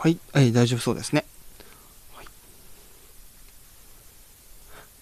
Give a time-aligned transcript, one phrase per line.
[0.00, 1.24] はい、えー、大丈夫そうですね。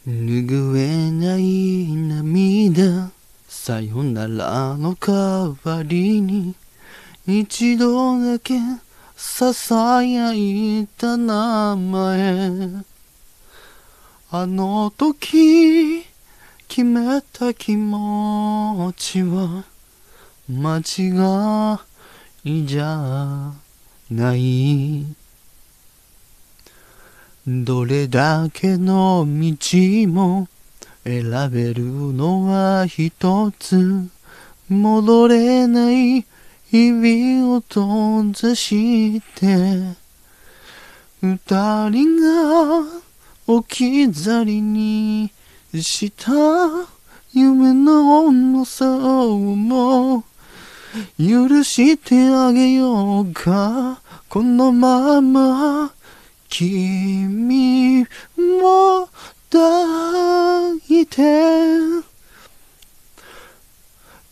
[0.07, 3.11] 拭えない涙、
[3.47, 6.55] さよならの代わりに、
[7.27, 8.55] 一度だけ
[9.19, 12.85] 囁いた名前。
[14.31, 16.07] あの時、
[16.69, 19.65] 決めた気持ちは、
[20.49, 21.79] 間違
[22.45, 23.66] いじゃ
[24.11, 25.05] ない
[27.45, 30.49] どれだけの道も
[31.05, 31.83] 選べる
[32.13, 34.09] のは一つ
[34.69, 36.25] 戻れない
[36.71, 39.97] 日々を閉ざして
[41.21, 42.85] 二人が
[43.49, 45.33] 置き去りに
[45.75, 46.33] した
[47.33, 50.25] 夢の重さをも
[51.19, 54.01] 許してあげようか。
[54.29, 55.93] このまま
[56.49, 59.09] 君も
[59.51, 61.23] 抱いて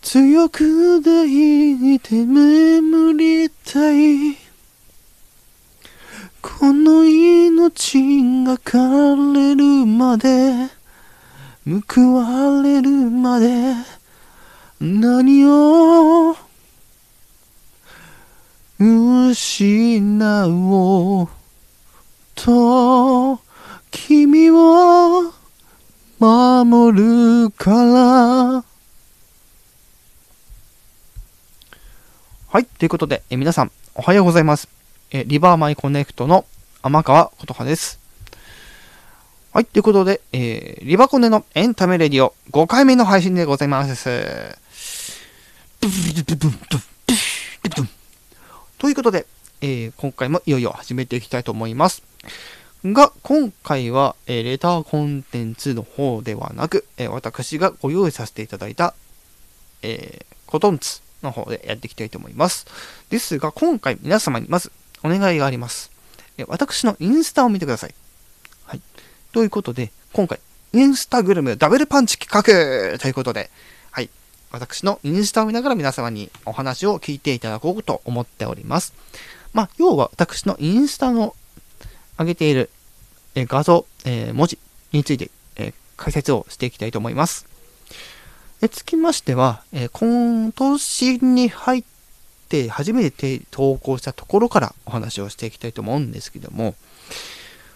[0.02, 4.36] 強く抱いて眠りたい。
[6.42, 10.68] この命が枯れるまで
[11.64, 13.74] 報われるまで
[14.78, 16.36] 何を
[18.78, 21.28] 失おう
[22.34, 23.40] と
[23.90, 25.32] 君を
[26.18, 28.64] 守るから
[32.54, 32.66] はい。
[32.66, 34.68] ということで、え皆さん、おはようございます。
[35.10, 36.44] えリバーマイコネクトの
[36.82, 37.98] 天川琴葉です。
[39.52, 39.64] はい。
[39.64, 44.08] ということで、えー、リバコネのエンタメレディオ5回目の配信でございます。
[48.84, 49.24] ということで、
[49.62, 52.02] えー、今回もいよいよ始めていきたいと思います。
[52.84, 58.92] が、今回は、えー、レターコンテンツの方ではなく、えー、私がご用意させていただいた、
[59.80, 62.66] えー、コトンツの方でやっていきたいと思います。
[63.08, 64.70] ですが、今回皆様にまず
[65.02, 65.90] お願いがあります。
[66.36, 67.94] え私のインスタを見てください。
[68.66, 68.82] はい。
[69.32, 70.40] ということで、今回、
[70.74, 73.48] インスタグラムダブルパンチ企画ということで、
[74.54, 78.94] 私のインスタを見ながら皆様にお話を聞いていただこうと思っております。
[79.52, 81.34] まあ、要は私のインスタの
[82.18, 82.70] 上げている
[83.34, 84.58] 画像、え、文字
[84.92, 87.46] について、え、解説をしていきたいと思います。
[88.62, 91.84] えつきましては、え、今年に入っ
[92.48, 96.76] て初めて投稿したところからお話をしていきたいと思うんですけども、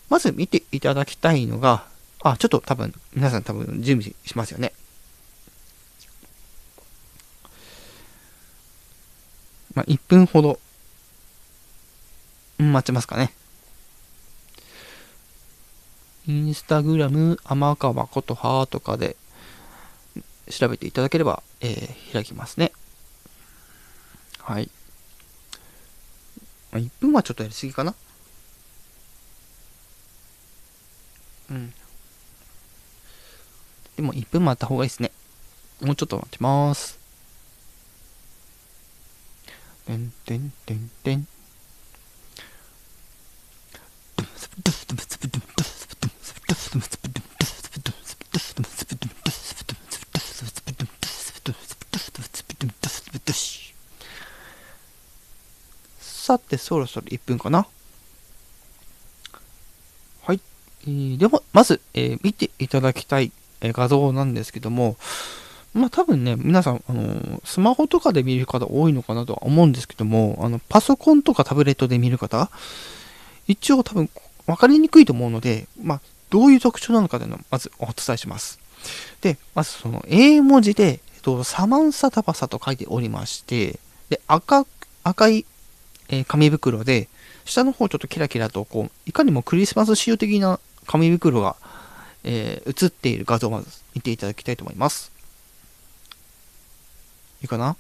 [0.09, 1.87] まず見ていただきたいのが、
[2.23, 4.73] あ、ちょっと多分、皆さん多分準備しますよね。
[9.75, 10.59] まあ、1分ほど、
[12.59, 13.33] 待ちますかね。
[16.27, 19.17] インスタグラム、天川ことはとかで
[20.51, 22.73] 調べていただければ、えー、開きますね。
[24.41, 24.71] はい。
[26.71, 27.95] まあ、1分はちょっとやりすぎかな。
[31.51, 31.73] うん。
[33.97, 35.13] でも1分待った方がいいですね。
[35.81, 36.98] もうちょっと待ってます。
[39.89, 41.27] てんてんてんてん。
[56.03, 57.67] さて、そろそろ1分かな。
[60.21, 60.41] はい。
[60.83, 63.33] えー、でも、まず、えー、見ていただきたい、
[63.63, 64.99] 画像なんですけども、
[65.75, 72.51] まあ多分ね、皆さん、あの、スマホとかで見る方多いのかなとは思うんですけども、あの、パソコンとかタブレットで見る方、
[73.47, 74.11] 一応多分
[74.47, 78.59] 分かりにくいと思うので、まあ、どういう特徴なのかというのをまずお伝えします。
[79.21, 84.67] で、まずその英文字で、えっと、サマンサタバサと書いておりまして、で、赤、
[85.05, 85.45] 赤い、
[86.09, 87.09] えー、紙袋で、
[87.45, 91.57] 下の方ちょっとキラキラと、こう、いかにもクリスマス仕様的な紙袋が、
[92.25, 95.18] えー、映っている画像をまず見ていただきたいと思います。
[97.43, 97.77] いいかな？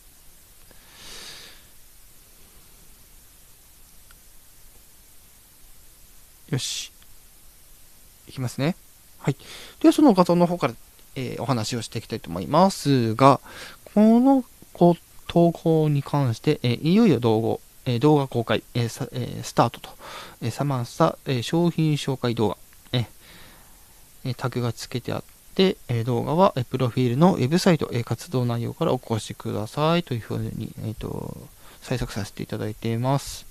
[6.51, 6.93] よし。
[8.27, 8.77] いきますね。
[9.19, 9.37] はい。
[9.81, 10.75] では、その画像の方から、
[11.15, 13.41] えー、お話をしていきたいと思いますが、
[13.95, 14.45] この
[15.27, 19.91] 投稿に関して、えー、いよいよ動画、え、動画公開、えーえー、スタートと、
[20.41, 22.57] えー、サマンサ、えー、商品紹介動画、
[22.93, 31.37] えー、タグがつけてあって、で、え動画は、えプロフィールのウェブサイト、え活動内容からお越しくださいというふうに、えーと、と
[31.83, 33.45] 催促させていただいています。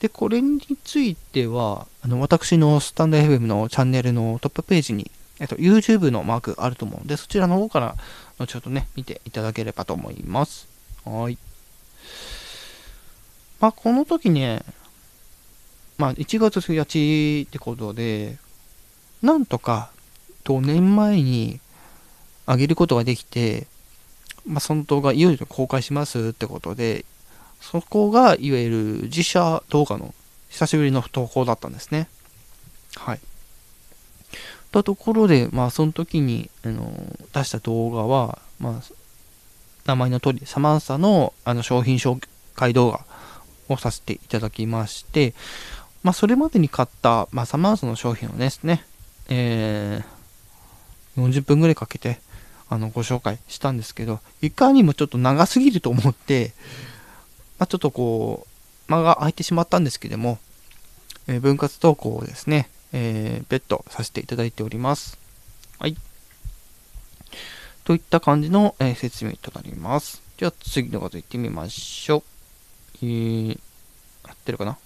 [0.00, 5.10] で、これについては、あの、私のスタンド FM のチャンネルのトップページに、
[5.40, 7.96] えっと、YouTube のマークあると思うので、そちらの方から、
[8.38, 10.68] 後ほどね、見ていただければと思います。
[11.06, 11.38] はい。
[13.58, 14.60] まあ、この時ね、
[15.96, 18.36] まあ、1月1日ってことで、
[19.22, 19.92] なんとか、
[20.48, 21.60] 5年前に
[22.46, 23.66] 上げることができて、
[24.46, 27.04] まあ、その動画いよいよ公開しますってことで、
[27.60, 30.14] そこがいわゆる自社動画の
[30.48, 32.08] 久しぶりの投稿だったんですね。
[32.96, 33.20] はい。
[34.72, 36.90] たところで、まあ、その時に、あの
[37.34, 38.82] 出した動画は、まあ、
[39.84, 42.18] 名前の通り、サマンサのあの商品紹
[42.54, 43.04] 介動画
[43.68, 45.34] をさせていただきまして、
[46.02, 48.84] まあ、それまでに買った、まあ、サマーズの商品をですね、
[49.28, 50.17] えー、
[51.18, 52.20] 40分ぐらいかけて、
[52.70, 56.52] あの、ご紹介したんですけど、いかにもちょっと長すぎると思って、
[57.58, 58.46] まあ、ちょっとこ
[58.88, 60.38] う、間が空いてしまったんですけども、
[61.26, 65.18] えー、分割投稿をですね、えー、別途させていただいております。
[65.78, 65.96] はい。
[67.84, 70.22] といった感じの、えー、説明となります。
[70.36, 72.22] じゃあ次の画行ってみましょう。
[73.02, 73.60] えー、
[74.24, 74.78] 合ってるかな？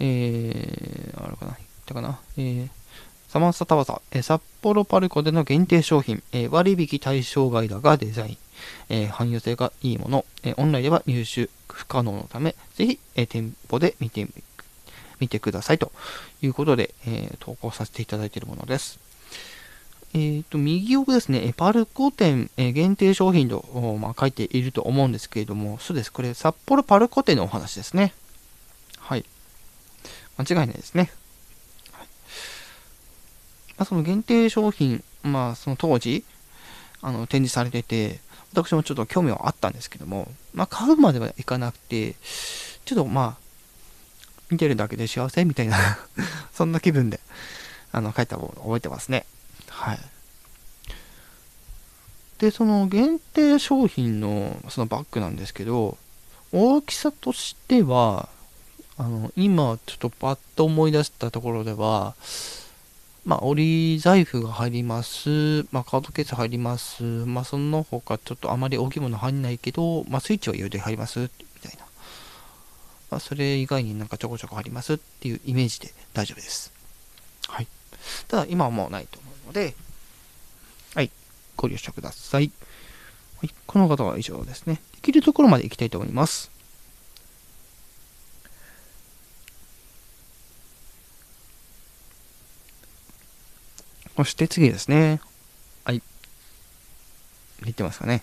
[0.00, 1.52] えー、あるかな？
[1.52, 2.18] 言ったかな？
[2.36, 2.68] えー、
[3.36, 8.38] サマンサタワサ、え、札幌パルコでの限定商品、え、割引対象外だがデザイン、
[8.88, 14.26] え、汎用性がいいもの、え、オンラインでは入手不可能のため、ぜひ、え、店舗で見て
[15.20, 15.92] 見てくださいと
[16.40, 18.98] いうことで、えー、投稿させていただいているものです。
[20.14, 28.14] えーと、右奥ですね、パルコ店、えー、限定商品と、まあ、書いていると思うんですけれども、そうです、これ札幌パルコ店のお話ですね。
[28.98, 29.26] はい。
[30.38, 31.10] 間違いないですね。
[33.78, 36.24] まあ、その限定商品、まあ、その当時、
[37.02, 38.20] あの展示されてて、
[38.52, 42.14] 私もちょっと興味はあったんですけども、まあ、買うまではいかなくて、
[42.84, 43.46] ちょっとまあ、
[44.50, 45.76] 見てるだけで幸せみたいな
[46.54, 47.20] そんな気分で、
[47.92, 49.26] あの、書いたのを覚えてますね。
[49.68, 49.98] はい。
[52.38, 55.96] で、その限定商品のそのバッグなんですけど、
[56.52, 58.28] 大きさとしては、
[58.98, 62.14] あの、今ちょっとパッと思い出したところでは、
[63.26, 65.64] まあ、折り財布が入ります。
[65.72, 67.02] まあ、カードケース入ります。
[67.02, 71.18] まあ、その他ちょっとあまり大きいもの入んないけど、まあ、スイッチは余裕で入ります。
[71.18, 71.28] み
[71.60, 71.84] たいな。
[73.10, 76.72] まあ、それ以外になんかちょこちょこ入りますっていうイメージで大丈夫です。
[77.48, 77.66] はい。
[78.28, 79.74] ただ、今はもうないと思うので、
[80.94, 81.10] はい。
[81.56, 82.52] ご了承ください。
[83.38, 83.50] はい。
[83.66, 84.80] この方は以上ですね。
[84.94, 86.52] できるところまで行きたいと思います。
[94.16, 95.20] そして次ですね。
[95.84, 96.02] はい。
[97.64, 98.22] 見てますかね。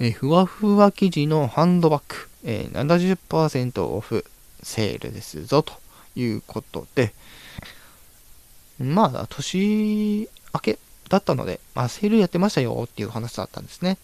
[0.00, 4.24] えふわふわ生地のハンドバッグ、えー、70%オフ
[4.62, 5.74] セールですぞと
[6.16, 7.14] いうことで、
[8.78, 13.98] まあ、年明けだったので、まあ、セールやってましたよっていう話だったんですね。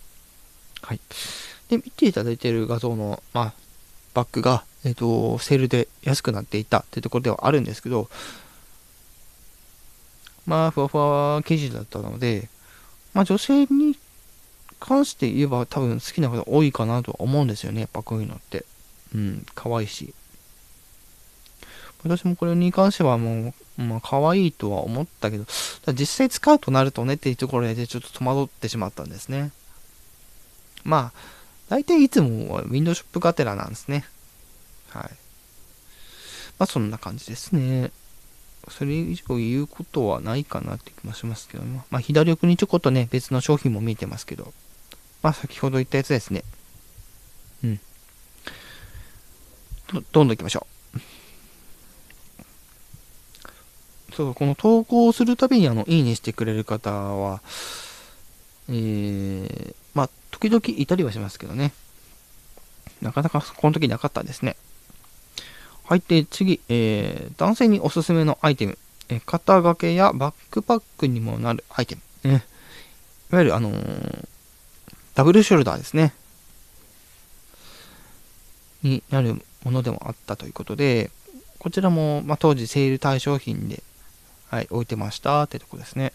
[0.82, 1.00] はい。
[1.68, 3.52] で、見ていただいている画像の、まあ、
[4.14, 8.08] バッグが、えっ、ー、と、セールで安くなっていたっていうところではあるんですけど、
[10.46, 12.48] まあ、ふわふわ生地だったので、
[13.14, 13.96] まあ、女性に
[14.78, 17.82] 関して言えば多分好きな方多いかなとは思うんですよね。
[17.82, 18.64] やっぱこういうのって。
[19.14, 20.14] うん、可愛いし。
[22.02, 25.44] 私もこれに関してはもう、まあ、可愛いとは思ったけど、
[25.92, 29.50] 実際使うとなるとねっていうところでちょっと戸惑ってしまったんですね。
[30.84, 31.18] まあ、
[31.68, 34.04] 大体いつもはウィンドウショップがてらなんですね。
[34.88, 35.10] はい。
[36.58, 37.90] まあそんな感じですね。
[38.68, 44.52] それ以上言うことはないかなって気もしますけども、まあ、左奥にちょこっとね、別の商品も見えてますけど、
[45.22, 46.44] まあ、先ほど言ったやつですね。
[47.64, 47.80] うん。
[49.92, 50.80] ど、どんどん行きましょう。
[54.14, 57.40] そう、この投稿をするたびに、あの、いいねしてくれる方は、
[58.68, 61.72] えー、まあ、時々いたりはしますけどね。
[63.00, 64.56] なかなかこの時なかったですね。
[65.90, 66.02] はい。
[66.06, 68.78] で、次、えー、男性におすすめのアイテム。
[69.08, 72.30] えー、肩掛けやバックパックにもなるアイテム。
[72.30, 72.44] ね、
[73.32, 74.28] いわゆる、あのー、
[75.16, 76.14] ダブルショルダーですね。
[78.84, 81.10] になるものでもあったということで、
[81.58, 83.82] こちらも、まあ、当時セール対象品で、
[84.48, 86.12] はい、置いてましたってとこですね。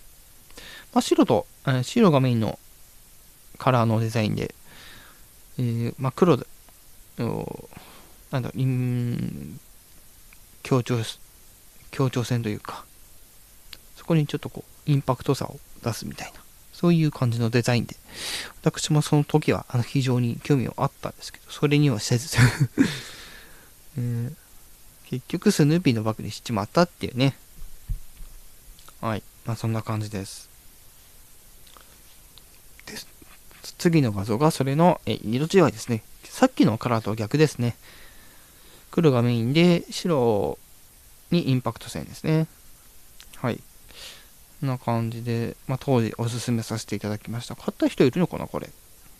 [0.93, 2.57] まあ、白と、えー、白がメインの
[3.57, 4.55] カラーのデザインで、
[5.59, 6.47] えー、まあ、黒で、
[7.17, 8.57] なんだろう、
[10.65, 10.97] 強調、
[11.91, 12.85] 強調線というか、
[13.95, 16.39] そこにちょっとこう、インパクトさを出すみたいな、
[16.73, 17.95] そういう感じのデザインで、
[18.63, 22.35] 私もその時はあの非常に興味はあったんですけど、それにはせず
[23.97, 24.33] えー、
[25.07, 27.37] 結局スヌーピーのバッグにしちまったっていうね。
[29.01, 29.23] はい。
[29.45, 30.49] まあそんな感じです。
[32.87, 33.07] です
[33.77, 36.01] 次の画像がそれのえ色違いですね。
[36.23, 37.77] さっきのカラーとは逆ですね。
[38.95, 40.57] 黒がメインで白
[41.29, 42.47] にインパクト線ですね。
[43.35, 43.57] はい。
[44.61, 47.57] こんな感じで、まあ、当時おすすめさせていただきました。
[47.57, 48.69] 買った人いるのかなこれ。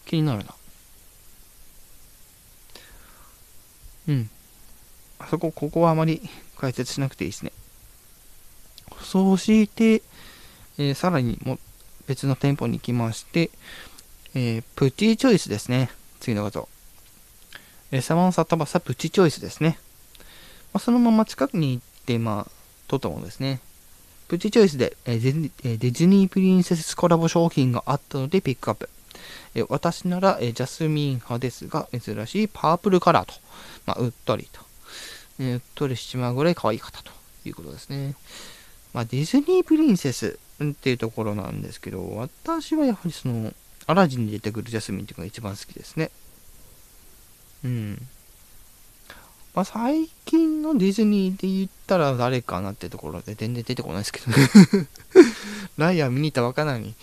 [0.06, 0.56] 気になるな。
[4.08, 4.30] うん。
[5.20, 6.22] あそこ、ここはあまり
[6.56, 7.52] 解説しなくていいですね。
[9.02, 10.04] そして、
[10.78, 11.60] えー、さらにも
[12.08, 13.52] 別の店舗に行きまして、
[14.36, 15.90] えー、プチチョイスですね。
[16.22, 16.70] 次の画像。
[17.96, 19.80] えー、サマンサタバサプチチョイスですね。
[20.74, 22.52] まあ、そのまま近くに行って、まあ、
[22.90, 23.62] 撮ったものですね。
[24.28, 28.90] プチチョイスで、えー、ディズニープリンセスコラボ商品があったのでピックアップ。
[29.54, 33.34] えー、私なら、えー、ジャスミン派ですが、珍しいパープルカラーと、
[33.86, 34.60] まあ、うっとりと、
[35.40, 37.12] えー、うっとりしちまうぐらい可愛い方と
[37.46, 38.16] いうことですね。
[38.94, 43.54] まあ、ディズニープリンセスっていうところなんですけど、私はやはりその、
[43.88, 46.12] アラジンに出てくるジャスミンっていうのが一番好きですね。
[47.66, 48.08] うん。
[49.56, 54.88] まあ、最近のディズニーで言ったら誰かなってところで全然出てこないですけどね
[55.78, 56.94] ライアー見に行ったらわかなのに。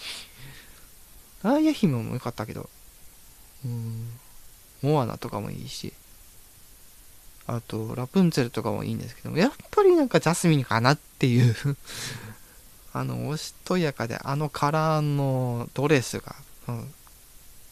[1.42, 2.68] ライアー姫も良かったけど。
[4.82, 5.92] モアナとかもいいし。
[7.46, 11.56] あと、ラプンツェルとかもいいんですけどやっぱりなんかジャスミンかなっていう
[12.92, 16.36] あの、おしとやかで、あのカラーのドレスが、
[16.68, 16.94] うん、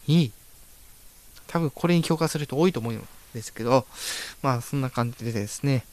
[0.07, 0.31] いい。
[1.51, 3.85] 多分これに共感する人多いと思うんですけど、
[4.41, 5.83] まあそんな感じでですね、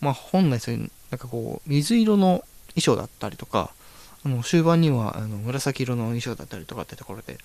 [0.00, 3.70] まあ本来そういう、なんかこう、水色の衣装だったりとか、
[4.24, 7.36] あの終盤にはあの紫色の衣装だったりとかってところで、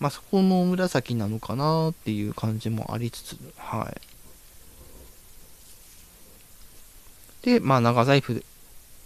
[0.00, 3.94] まあそこの紫なのかなっていう感じもありつつ、は
[7.42, 7.46] い。
[7.46, 8.42] で、まあ長財布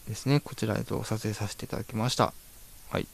[0.09, 2.33] ですね、こちらへと撮影させていただきました。
[2.91, 3.09] はい。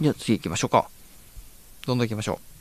[0.00, 0.90] じゃあ次行きましょうか。
[1.86, 2.56] どんどん行きましょう。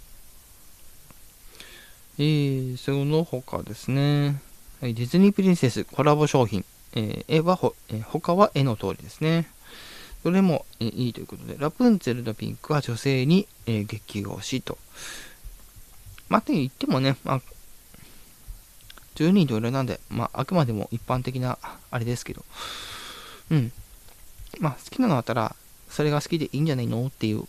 [2.19, 4.39] えー、その他ですね、
[4.81, 6.63] ディズニープリンセスコラボ商品、
[6.93, 9.49] えー、絵はほ、えー、他は絵の通りですね。
[10.23, 14.77] どれも、えー、いいということで、ラプンツェルのピンクは女性に、えー、激推しと。
[16.29, 17.41] まあ、と言ってもね、まあ、
[19.15, 21.57] 12人と色なんで、まあ、あくまでも一般的な
[21.89, 22.45] あれですけど、
[23.49, 23.71] うん。
[24.59, 25.55] まあ、好きなのあったら、
[25.89, 27.43] それが好きでいいんじゃないのっていう、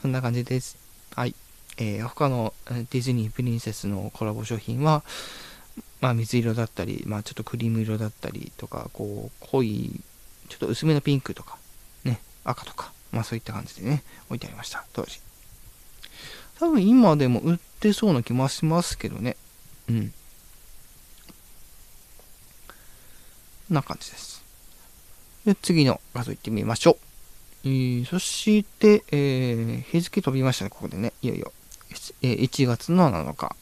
[0.00, 0.79] そんな感じです。
[1.14, 1.34] はい。
[1.78, 5.02] えー、他のディズニープリンセスのコラボ商品は、
[6.00, 10.00] まあ、水色だったり、まあ、ちょっとクリーム色だったりとか、こう、濃い、
[10.48, 11.56] ちょっと薄めのピンクとか、
[12.04, 15.20] ね、赤とか、まあそういった感じでね、置いてありました、当時。
[16.58, 19.36] 多分今でも売ってそうな気もしますけどね。
[19.88, 20.12] うん。
[23.70, 24.44] な感じです。
[25.46, 27.09] で、次の画像いってみましょう。
[27.62, 31.12] えー、そして、えー、日付飛びましたね、ここでね。
[31.20, 31.52] いよいよ。
[32.22, 33.46] えー、1月の7日。
[33.46, 33.56] はい、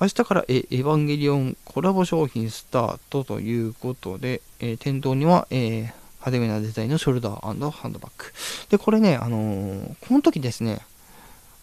[0.00, 5.80] 明日から、えー、エヴァンゲリオンコラボ商品スタートということで、えー、店頭には、えー、
[6.22, 8.26] 派手めなデザインのショルダーハンドバッグ。
[8.68, 10.80] で、これね、あのー、この時ですね、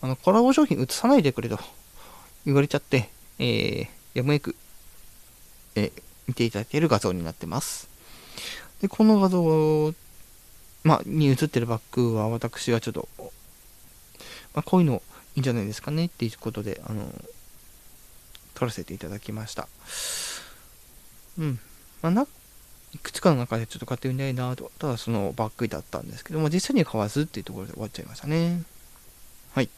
[0.01, 1.59] あの、コラボ商品映さないでくれと
[2.45, 4.55] 言われちゃって、えー、やむやく、
[5.75, 7.87] えー、見ていただける画像になってます。
[8.81, 9.93] で、この画像
[10.83, 13.07] まあ、に映ってるバッグは私はちょっと、
[14.53, 15.01] まあ、こういうの
[15.35, 17.11] いいんじゃないですかねっていうことで、あの、
[18.53, 19.67] 撮らせていただきました。
[21.37, 21.59] うん。
[22.01, 22.27] まあ、な、
[22.93, 28.63] いくつかの中でちょっと買ってみたいなと、ただそのバッグだったんですけども、実際には買わずっていうところで終わっちゃいましたね。
[29.53, 29.69] はい。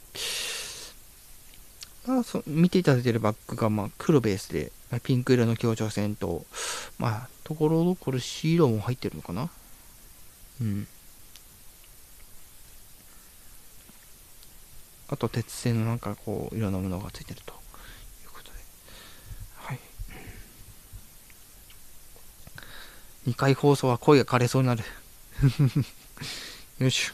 [2.07, 4.71] まあ、そ見ていただいているバッグが、まあ、黒ベースで、
[5.03, 6.45] ピンク色の強調線と、
[6.97, 9.49] まあ、ところどころ白も入ってるのかな
[10.61, 10.87] うん。
[15.09, 18.51] あと鉄製のなんかこういろんなものがついてるということで。
[19.57, 19.79] はい。
[23.27, 24.83] 2回放送は声が枯れそうになる。
[26.79, 27.11] よし。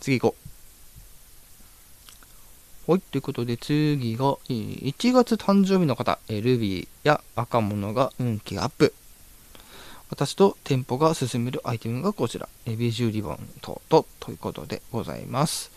[0.00, 0.36] 次行こ
[2.88, 2.90] う。
[2.90, 8.94] はい、ということで次が、1月誕生日の方、ルビーや若者が運気アップ。
[10.08, 12.48] 私と店舗が進めるアイテムがこちら。
[12.64, 15.72] エビジューリボン等々ということでございます。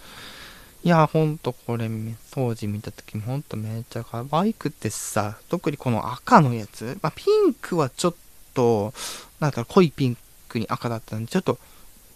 [0.84, 1.90] いや、ほんとこれ、
[2.32, 8.16] 当時見た時もほんとめっちゃ可愛くてさ、特にこの赤のやつ、まあ、ピンクはちょっ
[8.54, 8.94] と、
[9.40, 10.18] なんか濃いピン
[10.48, 11.60] クに赤だったんで、ちょっと、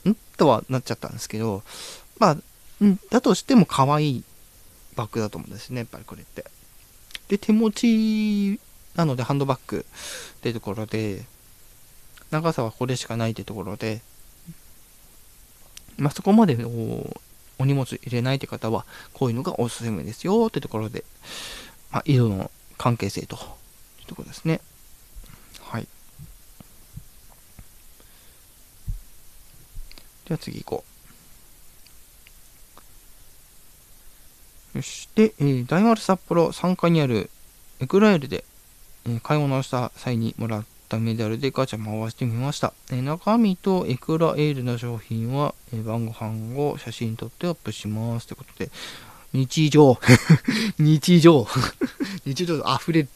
[0.07, 0.15] ん？
[0.37, 1.63] とはなっちゃったんですけど、
[2.19, 2.37] ま
[2.81, 4.23] あ、んだとしても可愛い
[4.95, 6.45] バッグだと思うんですね、やっぱりこれって。
[7.27, 8.59] で、手持ち
[8.95, 9.85] なのでハンドバッグ
[10.37, 11.25] っていうところで、
[12.33, 14.01] 長さはこれしかないってところで、
[15.97, 21.03] まあ、そこまでお荷物入れないって方は、こういうのがおすすめですよってところで、
[21.91, 22.49] まあ、色の
[22.79, 23.39] 関係性とい
[24.05, 24.61] うところですね。
[25.61, 25.87] はい。
[30.25, 30.83] では次行こ
[34.73, 34.81] う。
[34.81, 37.29] そして、えー、大丸札幌3階にある
[37.79, 38.43] エクラエルで、
[39.05, 42.73] えー、買い物をした際にもらったメダルでガチャ回してみました。
[42.91, 48.27] え、中身とエクラエールの商品は、え、晩ご飯を写真撮ってアップします。
[48.27, 48.71] ということで、
[49.33, 49.97] 日常
[50.77, 51.47] 日常
[52.25, 53.09] 日常溢れる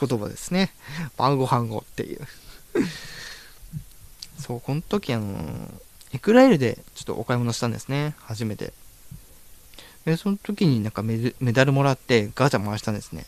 [0.00, 0.72] 言葉ですね。
[1.16, 2.20] 晩ご飯をっていう
[4.38, 5.72] そう、この時あの
[6.12, 8.14] エクラエールでちょっとお買い物したんですね。
[8.18, 8.72] 初めて。
[10.04, 13.26] で、その時になんかメダルもらってガチャ回したんですね。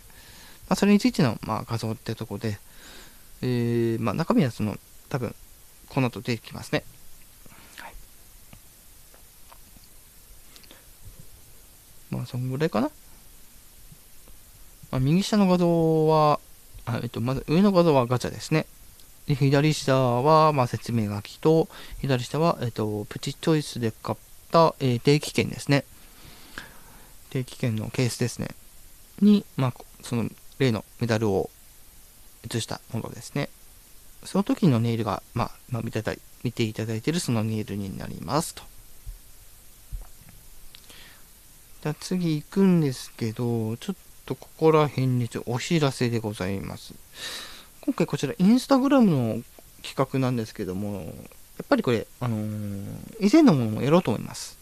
[0.68, 2.58] まあ、それについての、まあ、画像ってとこで、
[3.42, 4.76] えー、まあ、中身はその、
[5.08, 5.34] 多分、
[5.88, 6.84] この後出てきますね。
[7.78, 7.94] はい。
[12.10, 12.90] まあ、そんぐらいかな。
[14.90, 16.40] まあ、右下の画像は、
[16.84, 18.66] あえっと、まず上の画像はガチャですね。
[19.26, 21.68] で左下は、まあ、説明書きと、
[22.00, 24.18] 左下は、えっと、プチチョイスで買っ
[24.50, 25.84] た、えー、定期券ですね。
[27.30, 28.48] 定期券のケースですね。
[29.20, 30.28] に、まあ、その
[30.58, 31.50] 例のメダルを
[32.44, 33.48] 写したものですね。
[34.24, 36.02] その時のネイルが、まあ、まあ、見て
[36.42, 38.62] 見ていただいているそのネイルになりますと。
[41.82, 46.94] じゃ次行くんですけど、ちょっとここら辺にお知らせでございます。
[47.80, 49.42] 今回こちらインスタグラムの
[49.82, 51.04] 企画なんですけども、
[51.60, 52.86] やっぱりこれ、あのー、
[53.20, 54.58] 以前のものもやろうと思います。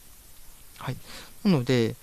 [0.79, 0.97] はい。
[1.45, 1.97] なので、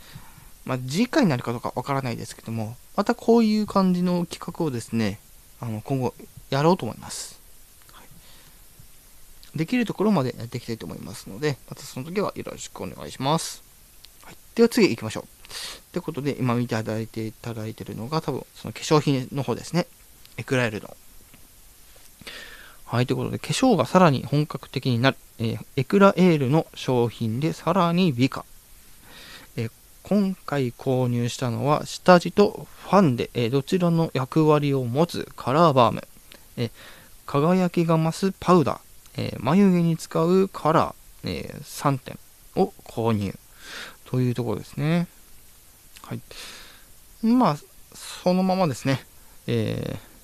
[0.65, 5.19] まあ、次回になるかどうかわからないですけども、またこういう感じの企画をですね、
[5.65, 6.13] あの今後
[6.51, 7.41] やろうと思います。
[7.91, 13.63] はい、できるところまでやっていきたいと思いますので、またその時はよろしくお願いします。
[14.23, 15.27] はい、では次行きましょう。
[15.91, 19.87] ということで、今見ていただいていただいてるのが多分その化粧品の方ですね。
[20.37, 20.95] エクラエルの
[22.85, 28.45] はい、ということで、化粧がさらに本格的になる、えー、エクラエールの商品でさらに美化。
[30.07, 36.07] 今回購入したのは、下地とファンで、え、どちらの役割を持つカラーバーム。
[36.57, 36.69] え
[37.25, 38.79] 輝きが増すパウダー。
[39.17, 42.19] え眉毛に使うカラー、え3点
[42.55, 43.33] を購入。
[44.05, 45.07] というところですね。
[46.03, 46.21] はい。
[47.23, 47.57] まあ、
[47.95, 49.03] そのままですね。
[49.47, 50.15] えー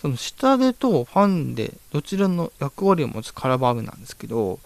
[0.00, 4.60] その下手とファンでどちらの役割を持つカラーバーグなんですけど、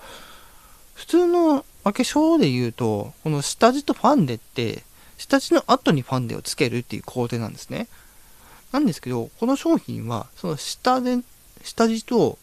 [0.93, 4.85] 普通の化粧で言うと、この下地とファンデって、
[5.19, 7.89] 下地の後にファンデをつけるっていう工程なんですね。
[8.71, 11.19] なんですけど、この商品は、その下で、
[11.63, 12.39] 下地と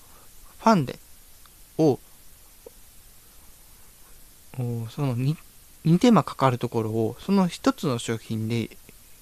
[0.60, 1.00] ファンデ
[1.78, 2.00] を、
[4.58, 4.62] そ
[5.02, 5.36] の 2,
[5.86, 8.70] 2手間かかるところを、その一つの商品で、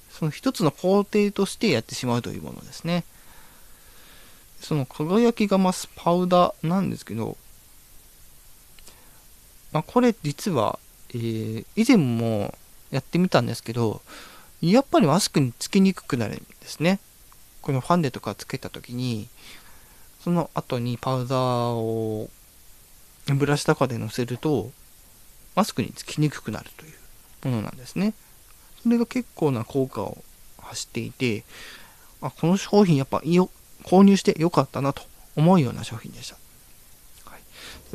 [0.10, 3.04] その一つの工程としてやってしまうというものですね。
[4.60, 7.38] その輝きが増すパウダーなんですけど、
[9.72, 12.54] まあ、これ実は、えー、以前も
[12.92, 14.02] やってみたんですけど、
[14.62, 17.00] やっぱりマスクにつきにくくなるんですね。
[17.62, 19.28] このファンデとかつけた時に、
[20.24, 22.30] その後にパウダーを
[23.28, 24.72] ブラシとかでのせると、
[25.56, 28.14] マスクにつきにくくなるというものなんですね。
[28.84, 30.18] それが結構な効果を
[30.60, 31.44] 発していて、
[32.22, 33.50] あこの商品やっぱいいよ
[33.84, 35.04] 購入してよかったなと
[35.36, 36.38] 思うような商品でした。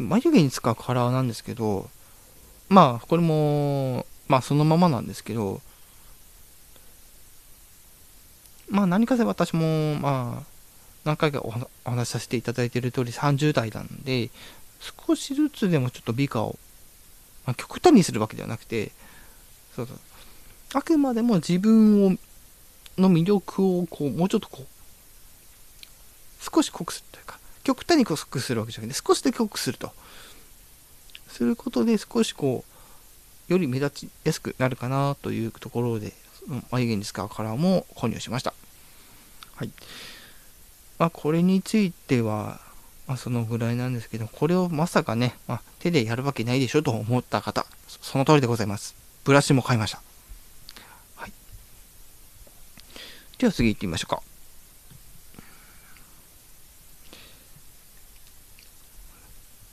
[0.00, 1.88] 眉毛に使うカラーなんですけど、
[2.68, 5.60] まあ、これも、まあ、そのままなんですけど、
[8.70, 10.52] まあ、何かせ私も、まあ、
[11.04, 11.52] 何回かお
[11.84, 14.30] 話しさせていただいている通り30代なんで、
[15.06, 16.58] 少しずつでもちょっと美化を、
[17.44, 18.92] まあ、極端にするわけではなくて、
[19.76, 19.98] そうそう。
[20.74, 22.10] あくまでも自分を、
[22.96, 24.66] の魅力を、こう、もうちょっとこう、
[26.42, 29.92] 少し濃くするというか、極端に濃くするわけじゃなくて、少しだけ濃くすると。
[31.28, 32.64] することで少しこ
[33.48, 36.12] う、より目立ちやすくなるかなというところで、
[36.70, 38.52] 眉毛に使うカラーも購入しました。
[39.54, 39.70] はい。
[40.98, 42.60] まあ、これについては、
[43.06, 48.94] まあ、そのぐらいなんですけど、これをまさかね、まあ、手でやるわけないでしょと思った方、その通りでございます。
[49.24, 50.02] ブラシも買いました。
[51.16, 51.32] はい。
[53.38, 54.22] では次行ってみましょうか。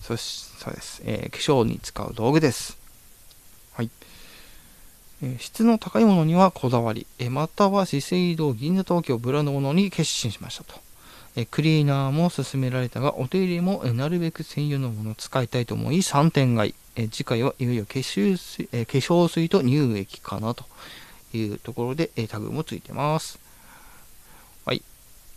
[0.09, 2.79] そしそうです、えー、化粧に使う道具です。
[3.73, 3.91] はい。
[5.21, 10.79] え質の高いものにはこだわり、えまたは資生堂銀座東京ブランドものに決心しましたと。
[11.35, 16.75] えクリーナーも勧められたが、お手入れもえなるべく専用のものを使いたいと思い3点買い。
[16.95, 20.65] え次回はいよいよ化粧水,、え化粧水と乳液かなと
[21.33, 23.37] いうところで、えタグもついてます。
[24.65, 24.81] はい。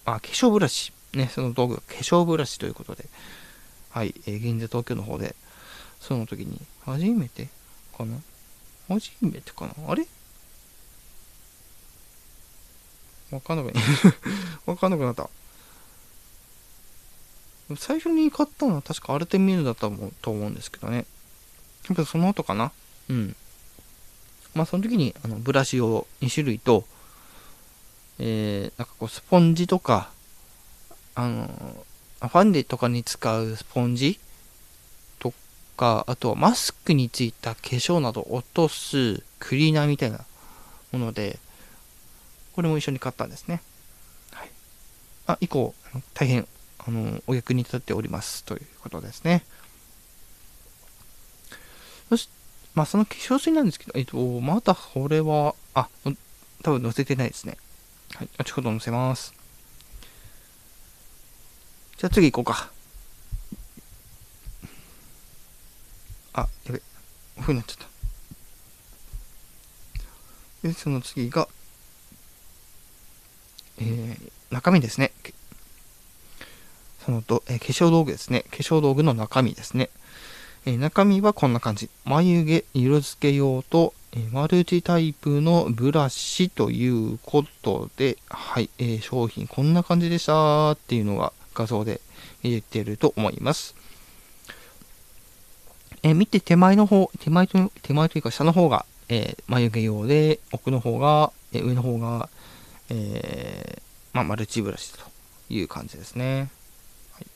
[0.06, 0.94] あ、化粧ブラシ。
[1.12, 3.04] ね、その道具、化粧ブラシということで、
[3.92, 5.37] はい、え銀座東京の方で、
[6.00, 7.48] その時に、初めて
[7.96, 8.16] かな？
[8.88, 9.74] 初めてかな？
[9.87, 10.07] あれ？
[13.31, 13.81] わかんなくな
[14.66, 15.28] わかんなくなった。
[17.76, 19.90] 最初に買ったのは確かアルテミールだった
[20.22, 21.07] と思うんですけどね。
[21.88, 22.72] やっぱその後かな？
[23.11, 23.37] うん。
[24.55, 26.85] まあその時にあのブラシを2種類と、
[28.18, 30.11] えー、なんかこうスポンジとか、
[31.14, 31.85] あの、
[32.28, 34.20] ファンデとかに使うスポンジ
[35.82, 40.20] か、あとはマスクについた化粧などを落とすクリーナーみたいな
[40.92, 41.40] もので、
[42.54, 43.61] これも一緒に買ったんですね。
[44.32, 44.50] はい。
[45.26, 45.74] あ、以降、
[46.14, 46.46] 大変、
[46.78, 49.44] あの、お役に立っておりますということですね。
[52.08, 52.28] そし、
[52.74, 55.88] まあ、その化粧水なんですけど、えっと、まだこれは、あ、
[56.62, 57.56] 多分載せてないですね。
[58.14, 58.28] はい。
[58.38, 59.41] 後ほど載せます。
[62.03, 62.69] じゃあ次行こうか。
[66.33, 66.83] あ、やべ、
[67.38, 67.87] オフになっちゃっ
[70.62, 70.67] た。
[70.67, 71.47] で、その次が、
[73.79, 75.12] えー、中身ですね。
[77.07, 78.47] そのと、えー、化粧道具ですね。
[78.51, 79.88] 化粧道具の中身ですね。
[80.67, 81.88] えー、中身はこんな感じ。
[82.05, 92.01] 眉毛色付け用と、えー、マルチタイプのブラシということで、はい、えー、商品こんな感じでしたっていうのが画像で
[92.43, 93.75] 入れてると思います。
[96.03, 102.29] え見て手前の方、手前と、手前というか下の方が、えー、眉毛用で、奥の方が、えー、上の方が、
[102.91, 105.01] えー、まあ、マルチブラシと
[105.49, 106.51] いう感じですね。
[107.12, 107.27] はい、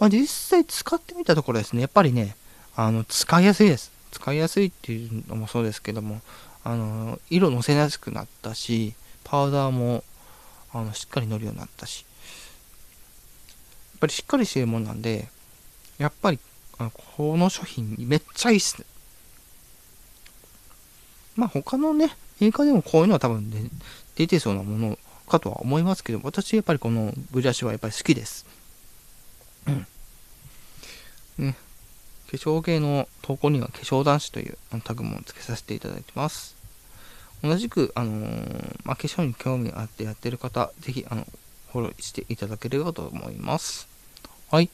[0.00, 2.34] まあ、実際使ってみたところですね、やっぱりね、
[2.74, 3.92] あの、使いやすいです。
[4.10, 6.20] 使いやすいっていうのもそうですけども、
[6.64, 10.02] あの、色のせやすくなったし、パウダーも、
[10.72, 12.04] あの、しっかり乗るようになったし、
[14.00, 15.28] ぱりしっかりしてるもんなんで、
[15.98, 16.38] やっぱり
[16.78, 18.86] この商品めっちゃいいっすね。
[21.36, 23.70] まあ他のね、映画でもこういうのは多分ね、
[24.16, 28.46] 出てそうなものかとは思いますけど、私やっぱりこのブラシはやっぱり好きです。
[29.66, 29.86] うん。
[31.38, 31.56] ね。
[32.30, 36.56] 化粧系の投稿には化粧男子というタグも付けさせていただいてます。
[37.42, 41.26] 同じく、あのー、まあ、化粧に興味があってやってる方、ぜひ、あの、
[41.72, 43.89] フォローしていただければと思います。
[44.50, 44.68] はい。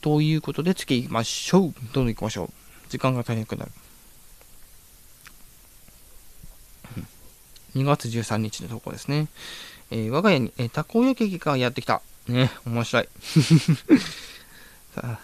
[0.00, 1.74] ということで次行きましょう。
[1.92, 2.50] どんどん行きましょう。
[2.88, 3.72] 時間が足りなくなる。
[7.74, 9.26] 2月13日の投稿ですね。
[9.90, 12.00] えー、我が家に、えー、たこ焼きがやってきた。
[12.28, 13.08] ね、面白い。
[14.94, 15.18] さあ、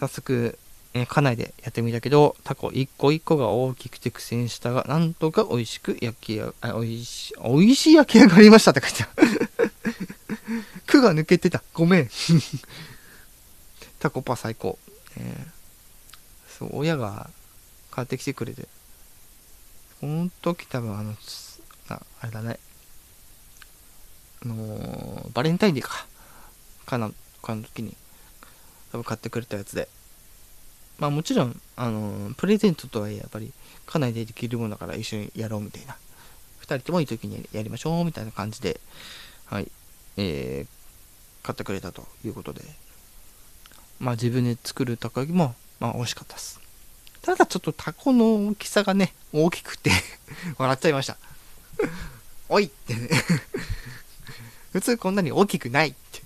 [0.00, 0.58] 早速、
[0.94, 9.50] えー、家内でやってみたけど、タコ一個一個が大きくて苦戦したが、なんとか美味しく焼きあ、美味しい、美味しい焼き上がりましたって書いてある。
[10.86, 11.62] 句が抜けてた。
[11.74, 12.10] ごめん。
[14.04, 14.78] タコパ最高。
[15.16, 17.30] えー、そう、親が
[17.90, 18.68] 買ってきてくれて。
[19.98, 21.14] この時多分あの、
[21.88, 22.58] ああれだね。
[24.44, 26.06] あのー、バレンタインデーか。
[26.84, 27.96] かな、かの時に、
[28.92, 29.88] 多分買ってくれたやつで。
[30.98, 33.54] まあもちろん、あのー、プレゼントとはいえ、やっぱり、
[33.86, 35.96] かなりできるものだから一緒にやろうみたいな。
[36.58, 38.80] 二人ともいい時にやりましょうみたいな感じで、
[39.46, 39.72] はい、
[40.18, 42.83] えー、買ってくれたということで、
[43.98, 46.60] まあ自分で作るたこ焼きも、まあ美味しかったです。
[47.22, 49.90] ただちょっとタコの大きさがね、大きくて
[50.58, 51.16] 笑っちゃいました
[52.48, 53.08] おいってね
[54.72, 56.22] 普通こんなに大きくないって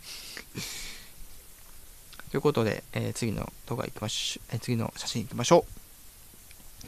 [2.31, 5.65] ということで、えー、次の動画行きましょう、えー、次の写真行きましょ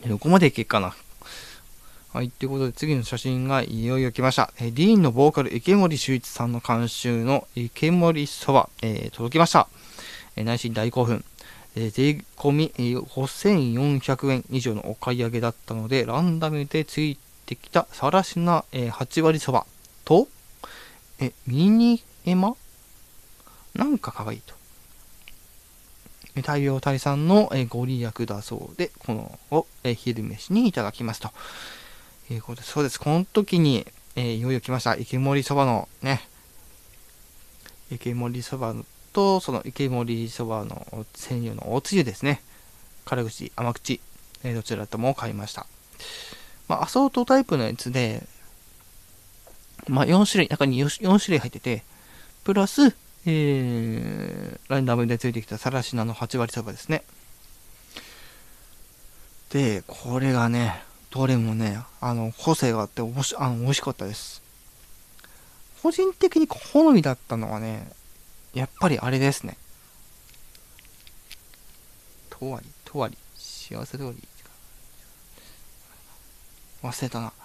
[0.05, 0.09] う。
[0.09, 0.95] どこまでいけっかな。
[2.13, 4.53] はい、ということで次の写真がいよいよ来ました。
[4.59, 9.69] えー、ディーンのボーカル池森修一さんの監修の池森そば、えー、届きました。
[10.37, 11.25] え内心大興奮。
[11.77, 19.67] え税込み、5400円以上のお買い上げだったので、ランダムでついてきたさらしな、え8割そば
[20.05, 20.29] と、
[21.21, 22.57] え、ミニエマ？
[23.75, 24.55] なんか可愛いと。
[26.43, 29.67] 大病退散の、ご利益だそうで、このを、
[29.97, 31.31] 昼飯にいただきますと。
[32.31, 33.01] いうことで、そうです。
[33.01, 34.97] この時に、えー、いよいよ来ました。
[34.97, 36.23] 池森そばのね、
[37.91, 42.43] 池森そばのと、その池森そばの専用のおつゆですね。
[43.05, 44.01] 辛口、甘口、
[44.45, 45.67] えどちらとも買いました。
[46.69, 48.23] まあ、アソートタイプのやつで、
[49.89, 51.83] まあ、4種類、中に 4, 4種類入ってて、
[52.45, 52.95] プラス、
[53.27, 57.03] えー、ランダムでついてきたサラシナの8割そばですね。
[59.51, 64.43] で、これがね、どれもね、あの、個性があっておもしあの美味しかったです。
[65.83, 67.91] 個人的に好みだったのはね、
[68.55, 69.57] やっぱりあれですね。
[72.31, 74.29] とわり、とわり、幸せ通り。
[76.83, 77.33] 忘れたな。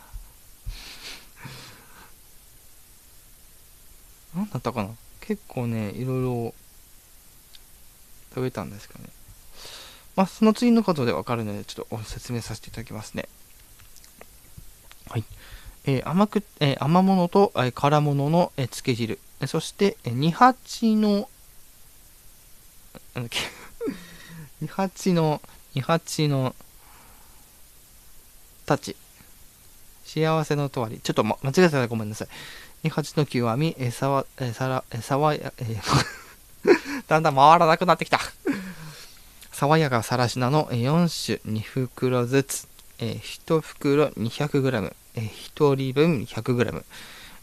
[4.33, 4.95] 何だったかな？
[5.19, 6.53] 結構ね、いろいろ
[8.29, 9.09] 食べたんですけどね。
[10.15, 13.27] まあ、その次のことでわかるので、ちょっと説明させていただきますね。
[15.09, 15.23] はい。
[15.85, 19.19] えー、甘く、えー、甘物と、えー、辛物の、えー、漬け汁。
[19.47, 21.29] そして、えー、二八の、
[23.13, 23.39] なんだっけ
[24.61, 25.41] 二八の、
[25.73, 26.55] 二八の、
[28.65, 28.95] たち。
[30.05, 30.99] 幸せのとわり。
[30.99, 32.27] ちょっと、ま、間違えたらごめんなさい。
[32.83, 35.77] 二八の極み、えさわ、えさら、えさわや、え
[37.07, 38.19] だんだん回らなくなってきた。
[39.51, 42.67] 爽やかさらしなの4種2袋ずつ、
[42.99, 46.83] え1袋 200g、え1人分 100g、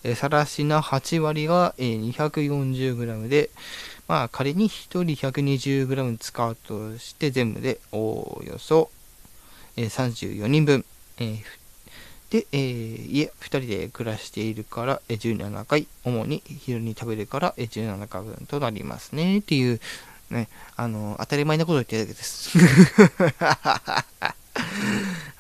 [0.05, 3.51] えさらしな8割が、え 240g で、
[4.09, 8.91] まあ仮に1人 120g 使うとして全部でおよそ、
[9.77, 10.85] え34人分、
[11.19, 11.43] え
[12.33, 19.81] で、えー、家2人で暮らしているから、え17回、主に昼に食べるから、え17回分となりますね、っていう、
[20.31, 22.59] ね、あの、当たり前なことを言ってるだけです。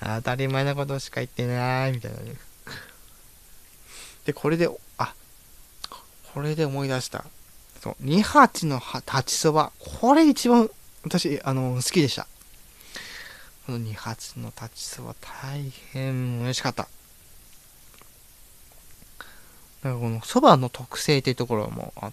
[0.05, 2.35] 当たり前なことしか言ってない、みたいなね。
[4.24, 5.14] で、これで、あ、
[6.35, 7.24] これで思い出した。
[7.80, 9.72] そう、二八の立ちそば。
[9.78, 10.70] これ一番、
[11.04, 12.26] 私、あの、好きでした。
[13.66, 16.88] この二八の立ちそば、大変美味しかった。
[19.82, 22.12] だからこのそばの特性っていうところも、あ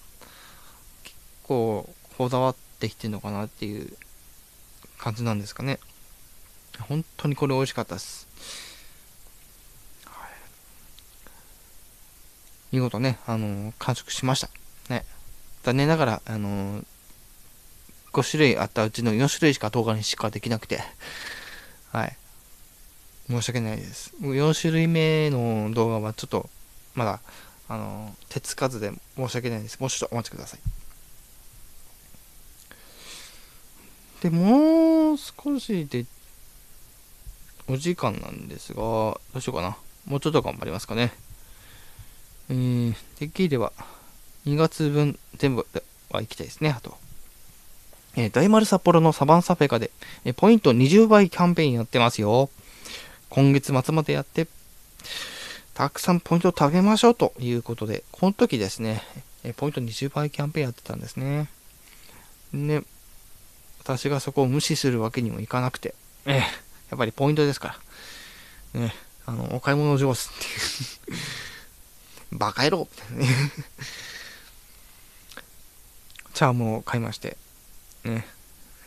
[1.03, 3.93] 結構こだわってきてるのかなっていう
[4.97, 5.79] 感じなんですかね。
[6.87, 8.27] 本当にこれ美味しかったです。
[10.05, 10.29] はい、
[12.71, 14.49] 見事ね、あのー、完食しました。
[14.89, 15.05] ね。
[15.63, 16.85] 残念ながら、あのー、
[18.13, 20.79] 5種類あったうちの4種類しか動画にしかできなくて、
[21.91, 22.15] はい。
[23.27, 24.13] 申し訳ないです。
[24.21, 26.49] 4種類目の動画はちょっと、
[26.95, 27.21] まだ、
[27.67, 29.79] あのー、手つかずで申し訳ないです。
[29.79, 30.59] もうちょっとお待ちください。
[34.21, 36.05] で、もう少しで
[37.67, 39.77] お時間なんですが、どうしようかな。
[40.05, 41.13] もうちょっと頑張りますかね。
[42.49, 43.71] えー、できれば、
[44.45, 45.65] 2月分全部
[46.11, 46.97] は行きたいですね、あと。
[48.15, 49.91] えー、大丸札幌のサバンサフェカで、
[50.25, 52.49] えー、ポイント20倍キャンペーンやってますよ。
[53.29, 54.47] 今月末までやって、
[55.73, 59.03] たくさんポイントを貯めましょうということで、この時ですね、
[59.43, 61.49] えー、ポイント20倍キャンペーンやってたんですね。
[62.51, 62.83] ね、
[63.79, 65.93] 私がそこを無視するわけにもいかなくて、
[66.25, 67.79] えーやっぱりポイントですか
[68.73, 68.81] ら。
[68.81, 68.93] ね、
[69.25, 70.47] あの、お買い物上手ってい
[70.95, 70.98] う
[72.39, 73.27] バカ野郎みたいなね
[76.33, 77.35] チャームを買いまして、
[78.05, 78.25] ね、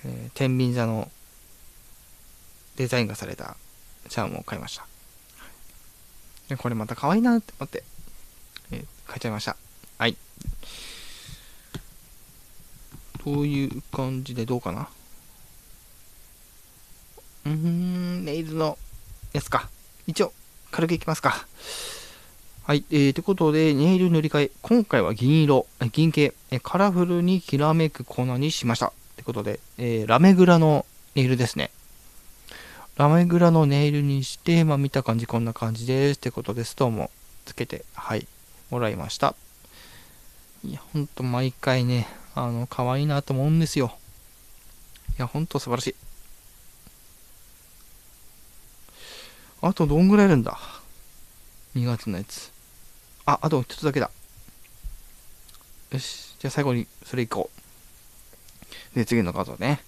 [0.07, 1.11] えー、天秤座の
[2.77, 3.57] デザインがされた
[4.09, 4.87] チャームを買いました。
[6.49, 7.85] でこれまた可愛いなって思って、
[8.71, 9.57] えー、買っちゃいました。
[9.99, 10.17] はい。
[13.23, 14.89] という感じでどうかな
[17.45, 18.79] うーん、ネイルの
[19.33, 19.69] やつか。
[20.07, 20.33] 一応、
[20.71, 21.47] 軽くいきますか。
[22.65, 22.85] はい。
[22.93, 24.51] えー、ということで、ネイル塗り替え。
[24.63, 28.93] 今回は銀色、銀系、カラフルにきらめく粉にしました。
[29.17, 31.73] ということで、えー、ラメグラのネイルですね。
[32.97, 36.19] ラメグラのネイルにして、まあ見た感じこんな感じです。
[36.19, 37.11] ってことで、ストーンも
[37.47, 38.29] つけて、はい、
[38.71, 39.35] もらいました。
[40.65, 43.93] いや、ほんと毎回ね、あの、可愛いなと思うんですよ。
[45.19, 45.95] いや、ほんと素晴らしい。
[49.63, 50.61] あとどんぐらいいるんだ？
[51.77, 52.53] ?2 月のやつ。
[53.27, 54.11] あ、あと1つだけだ。
[55.91, 56.35] よし。
[56.39, 57.51] じゃあ最後にそれいこ
[58.95, 58.95] う。
[58.95, 59.81] で、次の画像ね。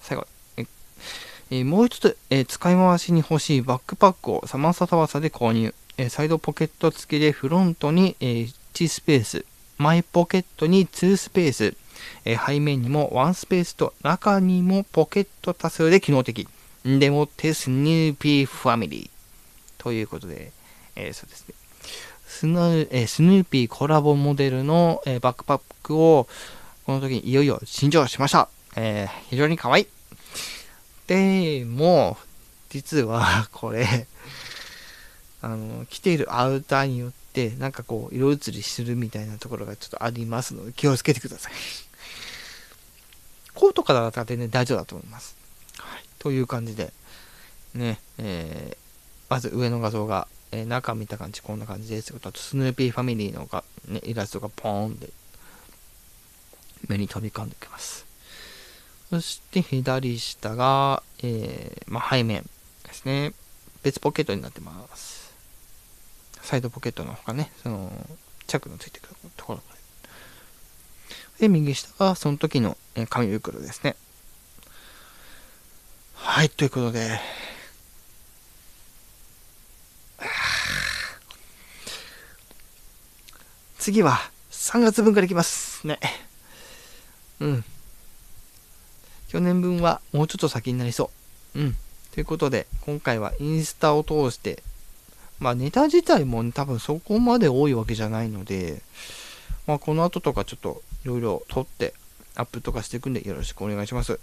[0.00, 0.26] 最後。
[0.56, 5.74] ええ、もう一つ、え、使い回しに欲しいバックパックをサマンサタワサで購入。
[5.96, 9.44] え、サイドポケット付きでフロントに、え1スペース。
[9.78, 11.76] 前ポケットに2スペース。
[12.24, 16.48] え背面にも1スペースと中にもポケット多数で機能的。
[16.84, 19.10] でもってスヌーピーファミリー。
[19.78, 20.50] ということで、
[20.96, 21.54] えー、そうですね。
[22.26, 22.58] スヌ
[22.90, 26.26] えー、スヌーピーコラボモデルの、えー、バックパックを、
[26.84, 28.48] この時にいよいよ新調しました。
[28.76, 29.86] えー、非常に可愛い。
[31.06, 32.18] でも、
[32.68, 34.06] 実は これ
[35.40, 41.52] あの、着ているアウターによって、なんかこう、色移りするみたいなところがちょっとありますので、気をつけてください。
[43.54, 45.36] コートからだったら全然大丈夫だと思います。
[45.78, 46.04] はい。
[46.18, 46.92] という感じで、
[47.74, 48.76] ね、えー、
[49.28, 55.10] まず上の画像が、えー、中見た感じこんな感じですあと、スヌーピーファミリーのが、ね、イラストがポーンで
[56.88, 58.06] 目に飛び込んできます。
[59.10, 62.42] そして左下が、えー、まあ、背面
[62.84, 63.34] ですね。
[63.82, 65.34] 別ポケットになってます。
[66.40, 67.92] サイドポケットの他ね、その、
[68.46, 69.62] 着のついてくるところ
[71.38, 72.78] で、右下がその時の
[73.10, 73.94] 紙袋ですね。
[76.14, 77.20] はい、ということで、
[83.86, 84.18] 次は
[84.50, 85.86] 3月分からいきます。
[85.86, 86.00] ね。
[87.38, 87.64] うん。
[89.28, 91.12] 去年分はもうちょっと先になりそ
[91.54, 91.60] う。
[91.60, 91.76] うん。
[92.12, 94.64] ということで、今回はインスタを通して、
[95.38, 98.82] まあネタ自体も多分そこまで多いわけじゃないので、
[99.68, 101.94] まあこの後とかちょっといろいろ撮って
[102.34, 104.18] アップとかしていくんでよろしくお願いします。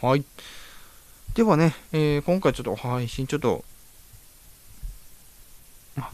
[0.00, 0.24] はい。
[1.34, 3.64] ではね、えー、今回ちょっと配信ちょっと、
[5.96, 6.10] まあ、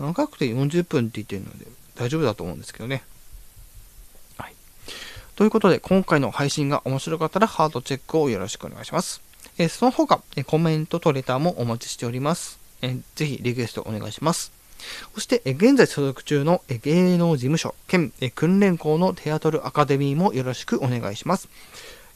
[0.00, 3.02] 長くて40分って言ってるので大丈夫だと思うんですけどね。
[4.38, 4.54] はい。
[5.36, 9.20] ということで、今回の配信が面白かったらハードチェックをよろしくお願いします。
[9.58, 12.58] えー、その他、えコメントとレターもお待ちしております。
[12.80, 14.52] えー、ぜひリクエストお願いします。
[15.14, 21.48] そして、え現在所属中のえ芸能事務所兼え訓練校のテアトルアカデミーもよろしくお願いします。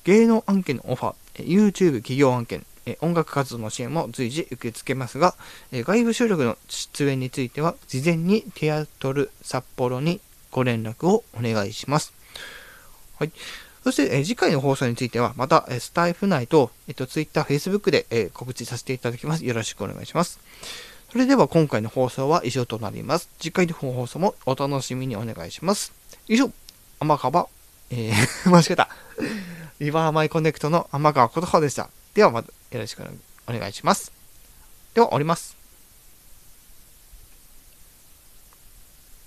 [0.05, 5.35] 芸能案件のオファー、YouTube 企業案件、え音楽活動の支援も随時受け付けますが、
[5.73, 10.21] え外部収録の出演については、事前にテアトル札幌に
[10.51, 12.13] ご連絡をお願いします。
[13.19, 13.33] はい。
[13.83, 19.45] そして、え次回の放送については、また、えスタイフ内と、えっと、Twitter、Facebook で、え告知させていただきます。
[19.45, 20.39] よろしくお願いします。
[21.11, 23.29] それでは今回の放送は以上となります。
[23.39, 25.93] 次回の放送もお楽しみにお願いします。
[26.27, 26.51] 以上、
[26.99, 27.49] 天川、
[27.91, 28.15] えー
[28.51, 28.89] 間違えた。
[29.79, 31.89] リバーマイコネクトの天川琴葉でした。
[32.15, 33.03] ではまたよろしく
[33.49, 34.13] お願いします。
[34.95, 35.64] では、終わります。